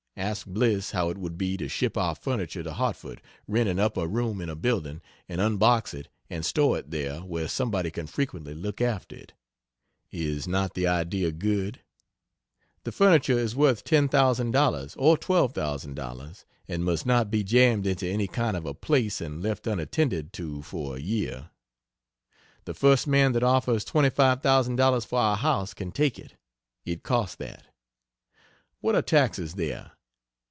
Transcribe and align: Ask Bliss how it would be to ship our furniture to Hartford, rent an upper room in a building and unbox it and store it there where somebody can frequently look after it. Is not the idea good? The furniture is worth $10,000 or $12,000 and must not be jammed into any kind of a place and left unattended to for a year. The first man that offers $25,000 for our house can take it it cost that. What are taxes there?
Ask 0.17 0.45
Bliss 0.45 0.91
how 0.91 1.09
it 1.09 1.17
would 1.17 1.35
be 1.37 1.55
to 1.57 1.67
ship 1.69 1.97
our 1.97 2.13
furniture 2.13 2.61
to 2.63 2.73
Hartford, 2.73 3.21
rent 3.47 3.69
an 3.69 3.79
upper 3.79 4.05
room 4.07 4.39
in 4.41 4.49
a 4.49 4.55
building 4.57 5.01
and 5.29 5.39
unbox 5.41 5.93
it 5.95 6.09
and 6.29 6.45
store 6.45 6.77
it 6.77 6.91
there 6.91 7.21
where 7.21 7.47
somebody 7.47 7.89
can 7.89 8.07
frequently 8.07 8.53
look 8.53 8.81
after 8.81 9.15
it. 9.15 9.33
Is 10.11 10.47
not 10.49 10.73
the 10.73 10.85
idea 10.85 11.31
good? 11.31 11.79
The 12.83 12.91
furniture 12.91 13.39
is 13.39 13.55
worth 13.55 13.85
$10,000 13.85 14.95
or 14.97 15.17
$12,000 15.17 16.45
and 16.67 16.85
must 16.85 17.05
not 17.05 17.31
be 17.31 17.43
jammed 17.43 17.87
into 17.87 18.05
any 18.05 18.27
kind 18.27 18.55
of 18.57 18.65
a 18.65 18.73
place 18.75 19.21
and 19.21 19.41
left 19.41 19.65
unattended 19.65 20.33
to 20.33 20.61
for 20.61 20.97
a 20.97 21.01
year. 21.01 21.49
The 22.65 22.73
first 22.75 23.07
man 23.07 23.31
that 23.31 23.43
offers 23.43 23.85
$25,000 23.85 25.05
for 25.05 25.19
our 25.19 25.37
house 25.37 25.73
can 25.73 25.91
take 25.91 26.19
it 26.19 26.33
it 26.85 27.01
cost 27.01 27.39
that. 27.39 27.65
What 28.81 28.93
are 28.93 29.01
taxes 29.01 29.55
there? 29.55 29.93